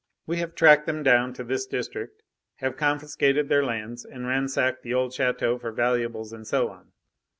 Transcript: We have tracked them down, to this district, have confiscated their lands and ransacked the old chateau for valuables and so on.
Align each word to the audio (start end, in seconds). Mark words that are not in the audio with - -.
We 0.25 0.37
have 0.37 0.55
tracked 0.55 0.87
them 0.87 1.03
down, 1.03 1.31
to 1.33 1.43
this 1.43 1.67
district, 1.67 2.23
have 2.55 2.75
confiscated 2.75 3.49
their 3.49 3.63
lands 3.63 4.03
and 4.03 4.25
ransacked 4.25 4.81
the 4.81 4.95
old 4.95 5.13
chateau 5.13 5.59
for 5.59 5.71
valuables 5.71 6.33
and 6.33 6.47
so 6.47 6.69
on. 6.71 6.91